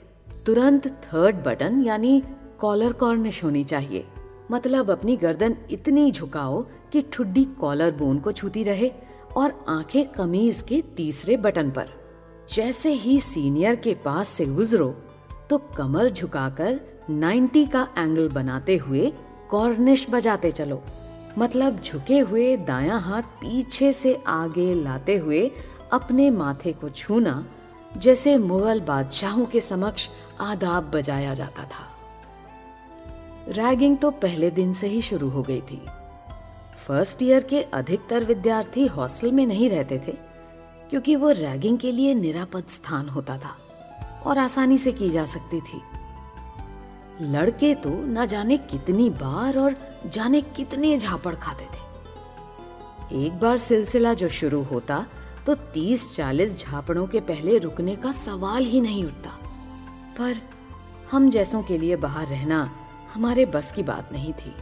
तुरंत 0.46 0.86
थर्ड 0.86 1.36
बटन 1.36 1.82
यानी 1.82 2.22
कॉलर 2.60 2.92
कॉर्निश 2.92 3.44
होनी 3.44 3.64
चाहिए। 3.64 4.06
मतलब 4.50 4.90
अपनी 4.90 5.16
गर्दन 5.16 5.56
इतनी 5.70 6.12
झुकाओ 6.12 6.66
कि 6.92 7.02
ठुड्डी 7.12 7.44
कॉलर 7.60 7.90
बोन 7.90 8.18
को 8.18 8.32
छूती 8.32 8.62
रहे 8.62 8.90
और 9.36 9.64
आँखें 9.68 10.06
कमीज 10.08 10.62
के 10.68 10.80
तीसरे 10.96 11.36
बटन 11.36 11.70
पर। 11.70 11.88
जैसे 12.52 12.92
ही 12.92 13.18
सीनियर 13.20 13.76
के 13.76 13.94
पास 13.94 14.28
से 14.28 14.46
गुजरो 14.46 14.88
तो 15.50 15.58
कमर 15.76 16.10
झुकाकर 16.10 16.80
90 17.10 17.66
का 17.66 17.88
एंगल 17.98 18.28
बनाते 18.28 18.76
हुए 18.76 19.12
कॉर्निश 19.50 20.06
बजाते 20.10 20.50
चलो। 20.50 20.82
मतलब 21.38 21.80
झुके 21.80 22.18
हुए 22.18 22.56
दायां 22.56 23.00
हाथ 23.00 23.22
पीछे 23.22 23.92
से 23.92 24.14
आगे 24.26 24.74
लाते 24.74 25.16
हुए 25.16 25.50
अपने 25.92 26.30
माथे 26.30 26.72
को 26.72 26.88
छूना, 26.88 27.46
जैसे 27.96 28.36
मुगल 28.36 28.80
बादशाहों 28.80 29.46
के 29.46 29.60
समक्ष 29.60 30.08
आदाब 30.40 30.90
बजाया 30.94 31.34
जाता 31.34 31.62
था। 31.64 31.86
रैगिंग 33.48 33.96
तो 33.98 34.10
पहले 34.10 34.50
दिन 34.50 34.72
से 34.72 34.86
ही 34.86 35.02
शुरू 35.02 35.28
हो 35.28 35.42
गई 35.42 35.60
थी। 35.60 35.80
फ़र्स्ट 36.88 37.22
ईयर 37.22 37.42
के 37.42 37.60
अधिकतर 37.74 38.24
विद्यार्थी 38.24 38.86
हॉस्टल 38.86 39.32
में 39.32 39.46
नहीं 39.46 39.68
रहते 39.70 39.98
थे, 39.98 40.12
क्योंकि 40.90 41.16
वो 41.16 41.30
रैगिंग 41.30 41.78
के 41.78 41.90
लिए 41.92 42.14
निरापद 42.14 42.68
स्थान 42.68 43.08
होता 43.08 43.36
था 43.38 43.56
और 44.26 44.38
आसानी 44.38 44.78
से 44.78 44.92
की 44.92 45.10
जा 45.10 45.24
सकती 45.26 45.60
थी। 45.60 45.80
लड़के 47.22 47.74
तो 47.74 47.90
न 47.90 48.26
जाने 48.26 48.56
कितनी 48.56 49.08
बार 49.10 49.58
और 49.58 49.76
जाने 50.06 50.40
कितने 50.40 50.96
झापड़ 50.98 51.34
खाते 51.34 51.64
थे। 51.64 53.24
एक 53.24 53.38
बार 53.38 53.58
सिलसिला 53.58 54.14
जो 54.14 54.28
शुरू 54.28 54.62
होता 54.62 55.04
तो 55.46 55.54
30-40 55.74 56.58
झापड़ों 56.58 57.06
के 57.06 57.20
पहले 57.22 57.58
रुकने 57.58 57.96
का 57.96 58.12
सवाल 58.12 58.64
ही 58.64 58.80
नहीं 58.80 59.04
उठता। 59.04 59.30
पर 60.18 60.40
हम 61.10 61.28
जैसों 61.30 61.62
के 61.62 61.78
लिए 61.78 61.96
बाहर 61.96 62.26
रहना 62.26 62.70
हमारे 63.14 63.46
बस 63.46 63.72
की 63.72 63.82
बात 63.82 64.12
नहीं 64.12 64.32
थी। 64.32 64.54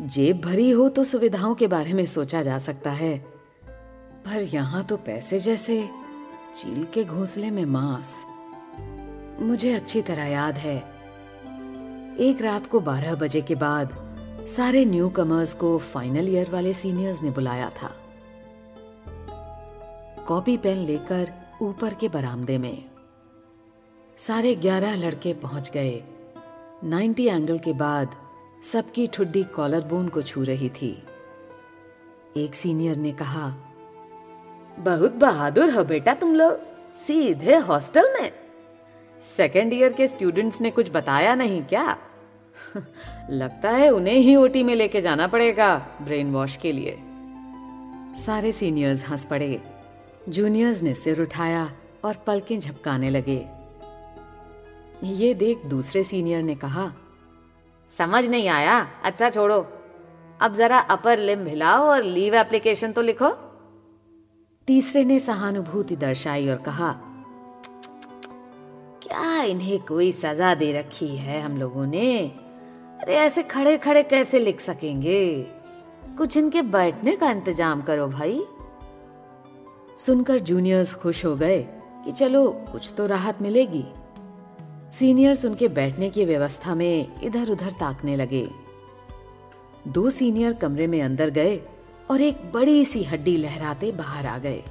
जेब 0.00 0.40
भरी 0.40 0.70
हो 0.70 0.88
तो 0.88 1.04
सुविधाओं 1.04 1.54
के 1.54 1.66
बारे 1.66 1.92
में 1.92 2.06
सोचा 2.06 2.42
जा 2.42 2.58
सकता 2.58 2.90
है। 2.90 3.18
पर 4.26 4.42
यहाँ 4.42 4.84
तो 4.84 4.96
पैसे 4.96 5.38
जैसे 5.38 5.90
चील 6.56 6.84
के 6.84 7.04
घोंसले 7.04 7.50
में 7.50 7.64
मांस। 7.64 8.24
मुझे 9.40 9.72
अच्छी 9.72 10.02
तरह 10.02 10.24
याद 10.24 10.54
है। 10.54 10.76
एक 12.18 12.38
रात 12.42 12.66
को 12.66 12.80
12 12.80 13.14
बजे 13.14 13.40
के 13.40 13.54
बाद 13.54 13.88
सारे 14.56 14.84
न्यू 14.84 15.08
कमर्स 15.08 15.54
को 15.54 15.78
फाइनल 15.78 16.28
ईयर 16.28 16.50
वाले 16.50 16.74
सीनियर्स 16.74 17.22
ने 17.22 17.30
बुलाया 17.30 17.70
था। 17.70 17.96
कॉपी 20.26 20.56
पेन 20.56 20.78
लेकर 20.78 21.32
ऊपर 21.62 21.94
के 21.94 22.08
बरामदे 22.08 22.58
में 22.58 22.84
सारे 24.18 24.54
ग्यारह 24.54 24.96
लड़के 24.96 25.34
पहुँच 25.34 25.70
गए। 25.70 26.02
90 26.84 27.28
एंगल 27.28 27.58
के 27.58 27.72
बाद 27.72 28.21
सबकी 28.62 29.06
ठुड्डी 29.06 29.44
कॉलर 29.44 29.80
बोन 29.80 30.08
को 30.08 30.22
छू 30.22 30.42
रही 30.42 30.68
थी। 30.68 31.02
एक 32.36 32.54
सीनियर 32.54 32.96
ने 32.96 33.12
कहा, 33.12 33.54
बहुत 34.78 35.12
बहादुर 35.12 35.70
हो 35.70 35.84
बेटा 35.84 36.14
तुम 36.14 36.34
लोग, 36.34 36.52
सीधे 36.92 37.56
हॉस्टल 37.56 38.14
में। 38.20 38.32
सेकेंड 39.36 39.72
ईयर 39.72 39.92
के 39.92 40.06
स्टूडेंट्स 40.06 40.60
ने 40.60 40.70
कुछ 40.70 40.90
बताया 40.90 41.34
नहीं 41.34 41.62
क्या? 41.62 41.96
लगता 43.30 43.70
है 43.70 43.90
उन्हें 43.90 44.14
ही 44.14 44.36
ओटी 44.36 44.62
में 44.62 44.74
लेके 44.74 45.00
जाना 45.00 45.26
पड़ेगा 45.26 45.86
ब्रेन 46.02 46.32
वॉश 46.32 46.56
के 46.56 46.72
लिए। 46.72 46.98
सारे 48.22 48.52
सीनियर्स 48.52 49.08
हंस 49.08 49.24
पड़े। 49.24 49.62
जूनियर्स 50.28 50.82
ने 50.82 50.94
सिर 50.94 51.22
उठाया 51.22 51.72
और 52.04 52.16
पलकें 52.26 52.58
झपकाने 52.58 53.10
लगे। 53.10 53.46
ये 55.04 55.34
देख 55.34 55.66
दूसरे 55.66 56.02
सीनियर 56.02 56.42
ने 56.42 56.54
कहा 56.54 56.92
समझ 57.92 58.28
नहीं 58.28 58.48
आया? 58.48 58.80
अच्छा 59.04 59.28
छोड़ो। 59.30 59.60
अब 60.40 60.54
जरा 60.54 60.78
अपर 60.90 61.18
लिम 61.18 61.46
हिलाओ 61.46 61.86
और 61.86 62.02
लीव 62.02 62.34
एप्लीकेशन 62.34 62.92
तो 62.92 63.02
लिखो। 63.02 63.30
तीसरे 64.68 65.04
ने 65.04 65.18
सहानुभूति 65.20 65.96
दर्शाई 65.96 66.48
और 66.48 66.56
कहा, 66.56 66.92
क्या 69.02 69.42
इन्हें 69.42 69.78
कोई 69.82 70.10
सजा 70.12 70.54
दे 70.54 70.72
रखी 70.72 71.16
है 71.16 71.40
हम 71.40 71.56
लोगों 71.56 71.86
ने? 71.86 72.12
अरे 73.02 73.14
ऐसे 73.16 73.42
खड़े 73.42 73.76
खड़े 73.78 74.02
कैसे 74.02 74.38
लिख 74.38 74.60
सकेंगे? 74.60 75.46
कुछ 76.18 76.36
इनके 76.36 76.62
बैठने 76.62 77.16
का 77.16 77.30
इंतज़ाम 77.30 77.82
करो 77.82 78.06
भाई। 78.08 78.42
सुनकर 79.98 80.38
जूनियर्स 80.40 80.94
खुश 80.94 81.24
हो 81.24 81.34
गए 81.36 81.60
कि 82.04 82.12
चलो, 82.12 82.48
कुछ 82.72 82.94
तो 82.96 83.06
राहत 83.06 83.42
मिलेगी। 83.42 83.84
सीनियर्स 84.92 85.44
उनके 85.44 85.68
बैठने 85.68 86.08
की 86.10 86.24
व्यवस्था 86.24 86.74
में 86.74 87.20
इधर 87.22 87.50
उधर 87.50 87.72
ताकने 87.72 88.16
लगे। 88.16 88.48
दो 89.88 90.10
सीनियर 90.10 90.52
कमरे 90.52 90.86
में 90.86 91.00
अंदर 91.02 91.30
गए 91.30 91.60
और 92.10 92.20
एक 92.20 92.40
बड़ी 92.52 92.84
सी 92.84 93.02
हड्डी 93.02 93.36
लहराते 93.36 93.92
बाहर 93.92 94.26
आ 94.26 94.38
गए। 94.38 94.62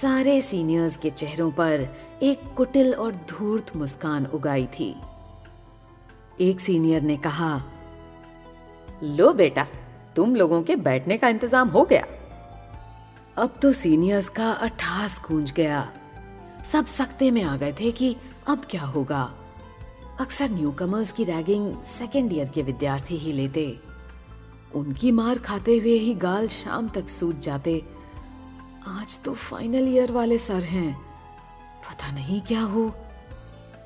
सारे 0.00 0.40
सीनियर्स 0.40 0.96
के 0.96 1.10
चेहरों 1.10 1.50
पर 1.50 1.88
एक 2.22 2.40
कुटिल 2.56 2.94
और 2.94 3.14
धूर्त 3.30 3.76
मुस्कान 3.76 4.26
उगाई 4.26 4.66
थी। 4.66 4.94
एक 6.40 6.60
सीनियर 6.60 7.02
ने 7.02 7.16
कहा, 7.16 7.62
लो 9.02 9.32
बेटा, 9.32 9.66
तुम 10.16 10.34
लोगों 10.36 10.62
के 10.62 10.76
बैठने 10.76 11.16
का 11.18 11.28
इंतज़ाम 11.28 11.68
हो 11.68 11.84
गया। 11.84 12.06
अब 13.36 13.58
तो 13.62 13.72
सीनियर्स 13.72 14.28
का 14.28 14.50
अठास 14.50 15.20
गूंज 15.28 15.52
गया। 15.52 15.88
सब 16.72 16.84
सकते 16.84 17.30
में 17.30 17.42
आ 17.42 17.56
गए 17.56 17.72
थे 17.72 17.90
कि 17.92 18.16
अब 18.48 18.64
क्या 18.70 18.82
होगा? 18.82 19.22
अक्सर 20.20 20.50
न्यू 20.50 20.70
कमर्स 20.70 21.12
की 21.12 21.24
रैगिंग 21.24 21.72
सेकेंड 21.86 22.32
ईयर 22.32 22.48
के 22.48 22.62
विद्यार्थी 22.62 23.16
ही 23.16 23.32
लेते। 23.32 23.64
उनकी 24.74 25.10
मार 25.12 25.38
खाते 25.38 25.76
हुए 25.78 25.96
ही 25.98 26.14
गाल 26.14 26.48
शाम 26.48 26.88
तक 26.88 27.08
सूज 27.08 27.38
जाते। 27.38 27.82
आज 28.88 29.20
तो 29.20 29.34
फाइनल 29.34 29.88
ईयर 29.88 30.12
वाले 30.12 30.38
सर 30.38 30.62
हैं। 30.64 30.94
पता 31.82 32.10
नहीं 32.12 32.40
क्या 32.40 32.62
हो। 32.62 32.90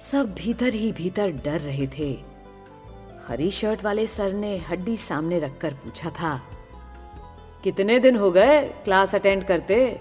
सब 0.02 0.34
भीतर 0.34 0.74
ही 0.74 0.92
भीतर 0.92 1.30
डर 1.44 1.60
रहे 1.60 1.86
थे। 1.98 2.12
हरी 3.28 3.50
शर्ट 3.50 3.84
वाले 3.84 4.06
सर 4.06 4.32
ने 4.32 4.56
हड्डी 4.60 4.96
सामने 4.96 5.38
रखकर 5.38 5.74
पूछा 5.74 6.10
था, 6.10 6.40
कितने 7.64 7.98
दिन 7.98 8.16
हो 8.16 8.30
गए 8.30 8.62
क्लास 8.84 9.14
अटेंड 9.14 9.44
करते? 9.44 10.00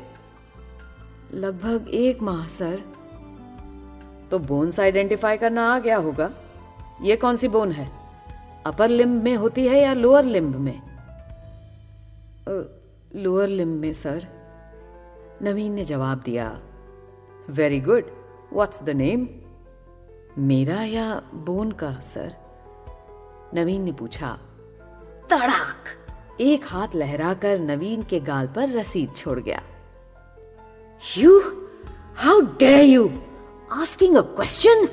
लगभग 1.34 1.90
एक 1.90 2.22
माह, 2.22 2.48
सर। 2.48 2.91
तो 4.32 4.40
बोन्स 4.40 4.80
आइडेंटिफाई 4.80 5.38
करना 5.38 5.74
आ 5.76 5.80
गया 5.80 5.98
होगा। 5.98 6.32
ये 7.02 7.16
कौन 7.16 7.38
सी 7.38 7.48
बोन 7.48 7.72
है? 7.72 7.90
अपर 8.66 8.90
लिम्ब 8.90 9.24
में 9.24 9.36
होती 9.36 9.68
है 9.68 9.82
या 9.82 9.94
लोअर 9.94 10.24
लिम्ब 10.24 10.56
में? 10.56 10.82
लोअर 13.16 13.48
लिम्ब 13.48 13.82
में 13.82 13.94
सर 13.94 14.28
नवीन 15.42 15.74
ने 15.74 15.84
जवाब 15.84 16.22
दिया 16.26 16.60
very 17.50 17.80
good 17.80 18.12
what's 18.54 18.84
the 18.84 18.90
name 18.90 19.28
मेरा 20.38 20.84
या 20.84 21.22
बोन 21.34 21.72
का 21.72 21.92
सर 22.00 22.36
नवीन 23.54 23.82
ने 23.82 23.92
पूछा, 23.92 24.38
तड़ाक! 25.30 25.90
एक 26.42 26.62
हाथ 26.66 26.96
लहराकर 26.96 27.60
नवीन 27.60 28.04
के 28.04 28.20
गाल 28.20 28.48
पर 28.48 28.70
रसीद 28.70 29.14
छोड़ 29.16 29.40
गया। 29.40 29.62
You 31.18 31.40
how 32.16 32.42
dare 32.42 32.84
you 32.84 33.10
asking 33.72 34.18
a 34.18 34.24
question? 34.40 34.88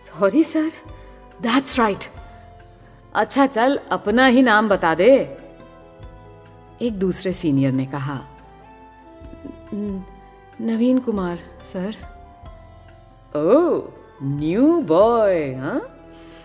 Sorry 0.00 0.42
sir 0.44 0.70
that's 1.42 1.78
right 1.78 2.04
अच्छा 3.14 3.46
चल 3.46 3.76
अपना 3.90 4.26
ही 4.26 4.42
नाम 4.42 4.68
बता 4.68 4.94
दे। 4.94 5.38
एक 6.82 6.98
दूसरे 6.98 7.32
सीनियर 7.32 7.72
ने 7.72 7.86
कहा। 7.86 8.18
Naveen 10.60 10.98
Kumar 10.98 11.38
sir 11.72 11.96
oh 13.36 13.80
new 14.22 14.80
boy 14.82 15.54
हाँ? 15.54 15.80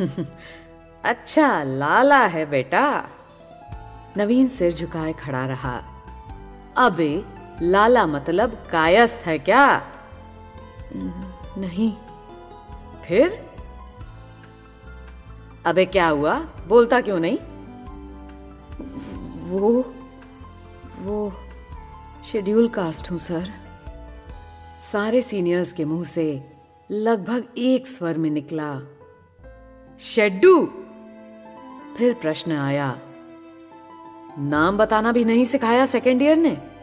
अच्छा 1.03 1.63
लाला 1.63 2.21
है 2.25 2.45
बेटा। 2.45 3.09
नवीन 4.17 4.47
सिर 4.47 4.73
झुकाए 4.73 5.13
खड़ा 5.13 5.45
रहा। 5.45 5.77
अबे 6.77 7.25
लाला 7.61 8.07
मतलब 8.07 8.63
कायस्थ 8.71 9.15
है 9.15 9.39
क्या? 9.39 9.91
नहीं। 11.57 11.93
फिर? 13.05 13.45
अबे 15.65 15.85
क्या 15.85 16.07
हुआ? 16.07 16.39
बोलता 16.67 17.01
क्यों 17.01 17.19
नहीं? 17.19 17.37
वो 19.49 19.93
वो 20.99 21.33
शेड्यूल 22.31 22.67
कास्ट 22.67 23.11
हूँ 23.11 23.19
सर। 23.19 23.51
सारे 24.91 25.21
सीनियर्स 25.21 25.73
के 25.73 25.85
मुँह 25.85 26.03
से 26.03 26.43
लगभग 26.91 27.43
एक 27.57 27.87
स्वर 27.87 28.17
में 28.17 28.29
निकला। 28.29 28.79
शेड्डू? 29.99 30.65
फिर 31.97 32.13
प्रश्न 32.13 32.51
आया। 32.51 32.99
नाम 34.39 34.77
बताना 34.77 35.11
भी 35.11 35.23
नहीं 35.23 35.43
सिखाया 35.43 35.85
सेकेंड 35.85 36.21
ईयर 36.21 36.37
ने? 36.37 36.74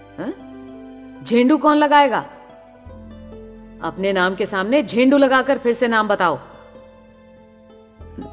झेंडू 1.22 1.56
कौन 1.58 1.76
लगाएगा? 1.76 2.18
अपने 3.82 4.12
नाम 4.12 4.34
के 4.34 4.46
सामने 4.46 4.82
झेंडू 4.82 5.16
लगाकर 5.16 5.58
फिर 5.58 5.72
से 5.72 5.88
नाम 5.88 6.08
बताओ। 6.08 6.38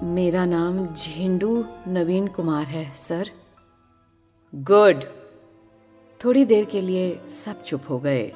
मेरा 0.04 0.46
नाम 0.46 0.88
झेंडू 0.88 1.66
नवीन 1.88 2.28
कुमार 2.28 2.66
है, 2.66 2.96
सर। 2.98 3.30
गुड। 4.56 5.04
थोड़ी 6.26 6.46
देर 6.46 6.66
के 6.66 6.82
लिए 6.82 7.22
सब 7.46 7.64
चुप 7.64 7.82
हो 7.90 8.00
गए। 8.00 8.32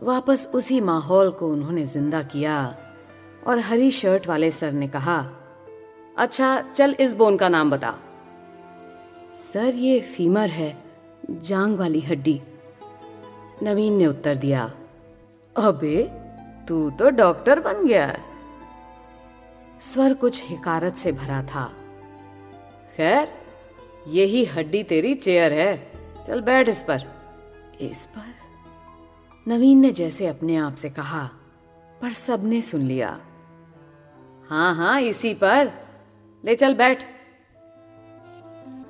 वापस 0.00 0.52
उसी 0.54 0.80
माहौल 0.80 1.30
को 1.30 1.48
उन्होंने 1.48 1.86
ज़िंदा 1.86 2.22
किया 2.22 2.76
और 3.46 3.58
हरी 3.58 3.90
शर्ट 3.90 4.26
वाले 4.26 4.50
सर 4.50 4.72
ने 4.72 4.88
कहा 4.88 5.18
अच्छा 6.18 6.60
चल 6.74 6.94
इस 7.00 7.14
बोन 7.14 7.36
का 7.36 7.48
नाम 7.48 7.70
बता। 7.70 7.94
सर, 9.52 9.74
ये 9.74 10.00
फीमर 10.00 10.48
है, 10.48 10.76
जांग 11.30 11.78
वाली 11.78 12.00
हड्डी। 12.00 12.40
नवीन 13.62 13.92
ने 13.92 14.06
उत्तर 14.06 14.36
दिया, 14.36 14.72
अबे, 15.56 16.02
तू 16.68 16.90
तो 16.90 17.10
डॉक्टर 17.10 17.60
बन 17.60 17.86
गया 17.86 18.18
स्वर 19.80 20.14
कुछ 20.14 20.42
हिकारत 20.44 20.96
से 20.96 21.12
भरा 21.12 21.42
था। 21.42 21.72
खैर, 22.96 23.28
यही 24.08 24.44
हड्डी 24.44 24.82
तेरी 24.82 25.14
चेयर 25.14 25.52
है, 25.52 25.92
चल 26.26 26.40
बैठ 26.40 26.68
इस 26.68 26.82
पर। 26.82 27.02
इस 27.80 28.06
पर? 28.06 28.34
नवीन 29.48 29.78
ने 29.78 29.92
जैसे 29.92 30.26
अपने 30.26 30.56
आप 30.56 30.74
से 30.74 30.90
कहा, 30.90 31.30
पर 32.02 32.12
सबने 32.12 32.62
सुन 32.62 32.80
लिया। 32.80 33.18
हाँ 34.48 34.74
हाँ 34.74 35.00
इसी 35.00 35.34
पर। 35.34 35.72
ले 36.44 36.54
चल 36.54 36.74
बैठ। 36.74 37.04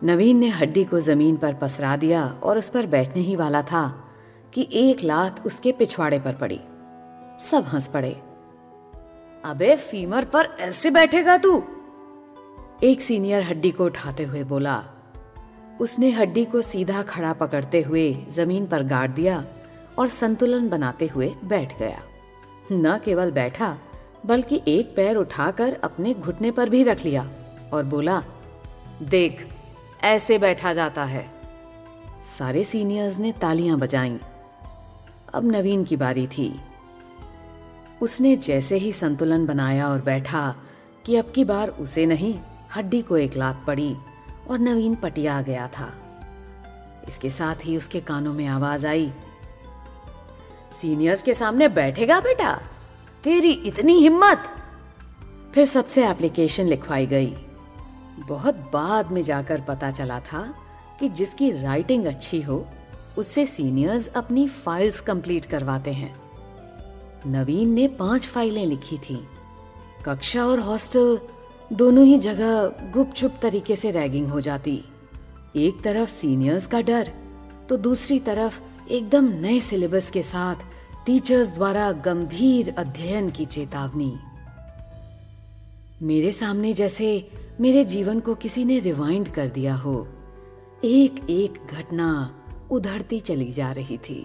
नवीन 0.04 0.38
ने 0.38 0.48
हड्डी 0.48 0.84
को 0.84 1.00
ज़मीन 1.00 1.36
पर 1.36 1.54
पसरा 1.54 1.96
दिया 1.96 2.26
और 2.42 2.58
उस 2.58 2.68
पर 2.68 2.86
बैठने 2.86 3.22
ही 3.22 3.36
वाला 3.36 3.62
था। 3.62 4.09
कि 4.54 4.68
एक 4.72 4.96
लात 5.04 5.46
उसके 5.46 5.72
पिछवाड़े 5.72 6.18
पर 6.18 6.34
पड़ी। 6.34 6.60
सब 7.50 7.64
हंस 7.66 7.88
पड़े। 7.88 8.22
अबे, 9.44 9.76
फीमर 9.76 10.24
पर 10.24 10.48
ऐसे 10.60 10.90
बैठेगा 10.90 11.38
तू? 11.38 11.64
एक 12.82 13.00
सीनियर 13.00 13.42
हड्डी 13.42 13.70
को 13.70 13.84
उठाते 13.84 14.24
हुए 14.24 14.42
बोला। 14.42 14.84
उसने 15.80 16.10
हड्डी 16.10 16.44
को 16.44 16.62
सीधा 16.62 17.02
खड़ा 17.02 17.32
पकड़ते 17.32 17.82
हुए 17.82 18.14
ज़मीन 18.28 18.66
पर 18.66 18.82
गाड़ 18.82 19.10
दिया 19.10 19.44
और 19.98 20.08
संतुलन 20.08 20.68
बनाते 20.68 21.06
हुए 21.06 21.34
बैठ 21.44 21.78
गया। 21.78 22.02
न 22.72 22.98
केवल 23.04 23.30
बैठा, 23.30 23.78
बल्कि 24.26 24.62
एक 24.68 24.96
पैर 24.96 25.16
उठाकर 25.16 25.80
अपने 25.84 26.14
घुटने 26.14 26.50
पर 26.50 26.68
भी 26.68 26.82
रख 26.82 27.04
लिया 27.04 27.30
और 27.72 27.84
बोला, 27.84 28.22
देख, 29.02 29.48
ऐसे 30.02 30.38
बैठा 30.38 30.72
जाता 30.72 31.04
है। 31.04 31.30
सारे 32.38 32.64
सीनियर्स 32.64 33.18
ने 33.18 33.32
तालियाँ 33.32 33.78
बजाईं। 33.78 34.18
अब 35.34 35.50
नवीन 35.52 35.84
की 35.84 35.96
बारी 35.96 36.26
थी। 36.26 36.60
उसने 38.02 38.36
जैसे 38.36 38.76
ही 38.76 38.92
संतुलन 38.92 39.46
बनाया 39.46 39.88
और 39.88 40.00
बैठा 40.00 40.54
कि 41.06 41.16
अब 41.16 41.32
की 41.34 41.44
बार 41.44 41.68
उसे 41.68 42.06
नहीं, 42.06 42.38
हड्डी 42.76 43.02
को 43.02 43.16
एक 43.16 43.36
लात 43.36 43.62
पड़ी 43.66 43.96
और 44.50 44.58
नवीन 44.58 44.94
पटिया 44.94 45.42
गया 45.42 45.68
था। 45.68 45.92
इसके 47.08 47.30
साथ 47.30 47.56
ही 47.64 47.76
उसके 47.76 48.00
कानों 48.00 48.32
में 48.32 48.46
आवाज़ 48.46 48.86
आई, 48.86 49.12
सीनियर्स 50.80 51.22
के 51.22 51.34
सामने 51.34 51.68
बैठेगा 51.68 52.20
बेटा? 52.20 52.60
तेरी 53.24 53.50
इतनी 53.50 53.92
हिम्मत? 53.92 54.44
फिर 55.54 55.64
सबसे 55.64 56.08
एप्लीकेशन 56.08 56.64
लिखवाई 56.64 57.06
गई। 57.06 57.36
बहुत 58.28 58.54
बाद 58.72 59.10
में 59.10 59.22
जाकर 59.22 59.60
पता 59.60 59.90
चला 59.90 60.20
था 60.20 60.54
कि 61.00 61.08
जिसकी 61.08 61.50
राइटिंग 61.50 62.06
अच्छी 62.06 62.40
हो 62.42 62.66
उससे 63.18 63.46
सीनियर्स 63.46 64.08
अपनी 64.08 64.48
फाइल्स 64.48 65.00
कंप्लीट 65.00 65.44
करवाते 65.44 65.92
हैं। 65.92 66.14
नवीन 67.26 67.68
ने 67.68 67.88
पाँच 67.88 68.26
फाइलें 68.26 68.66
लिखी 68.66 68.98
थी। 68.98 69.28
कक्षा 70.04 70.44
और 70.44 70.60
हॉस्टल 70.60 71.18
दोनों 71.72 72.04
ही 72.04 72.18
जगह 72.18 72.66
गुपचुप 72.92 73.34
तरीके 73.42 73.76
से 73.76 73.90
रैगिंग 73.90 74.28
हो 74.28 74.40
जाती। 74.40 74.84
एक 75.56 75.82
तरफ़ 75.84 76.10
सीनियर्स 76.10 76.66
का 76.66 76.80
डर 76.80 77.12
तो 77.68 77.76
दूसरी 77.76 78.18
तरफ़ 78.18 78.60
एकदम 78.90 79.24
नए 79.24 79.60
सिलेबस 79.60 80.10
के 80.10 80.22
साथ 80.22 80.56
टीचर्स 81.06 81.54
द्वारा 81.54 81.92
गंभीर 81.92 82.74
अध्ययन 82.78 83.30
की 83.30 83.44
चेतावनी। 83.44 84.18
मेरे 86.02 86.32
सामने 86.32 86.72
जैसे 86.72 87.30
मेरे 87.60 87.84
जीवन 87.84 88.20
को 88.20 88.34
किसी 88.34 88.64
ने 88.64 88.78
रिवाइंड 88.78 89.28
कर 89.28 89.48
दिया 89.48 89.74
हो। 89.74 90.08
एक 90.84 91.30
एक 91.30 91.66
घटना 91.72 92.36
उधड़ती 92.70 93.20
चली 93.20 93.50
जा 93.50 93.70
रही 93.78 93.98
थी 94.08 94.20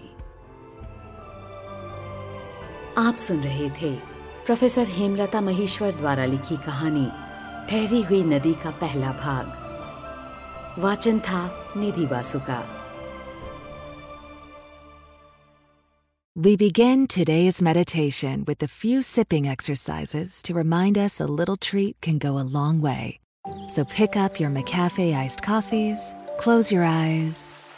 आप 2.98 3.16
सुन 3.18 3.42
रहे 3.42 3.68
थे 3.80 3.94
प्रोफेसर 4.46 4.88
हेमलता 4.88 5.40
महेश्वर 5.40 5.92
द्वारा 5.96 6.24
लिखी 6.24 6.56
कहानी 6.66 7.06
ठहरी 7.70 8.02
हुई 8.02 8.22
नदी 8.24 8.52
का 8.62 8.70
पहला 8.80 9.12
भाग 9.22 10.80
वाचन 10.82 11.18
था 11.28 11.42
निधि 11.76 12.06
बासु 12.06 12.40
का 12.48 12.64
We 16.36 16.54
begin 16.54 17.06
today's 17.06 17.62
meditation 17.62 18.44
with 18.46 18.62
a 18.62 18.68
few 18.68 19.00
sipping 19.00 19.46
exercises 19.48 20.42
to 20.42 20.52
remind 20.52 20.98
us 20.98 21.18
a 21.18 21.26
little 21.26 21.56
treat 21.56 21.96
can 22.02 22.18
go 22.18 22.32
a 22.38 22.44
long 22.56 22.82
way. 22.82 23.20
So 23.68 23.84
pick 23.86 24.18
up 24.18 24.38
your 24.38 24.50
McCafe 24.50 25.14
iced 25.14 25.42
coffees, 25.42 26.14
close 26.38 26.70
your 26.70 26.84
eyes, 26.84 27.52